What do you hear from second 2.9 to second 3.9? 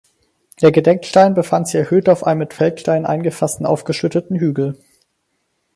eingefassten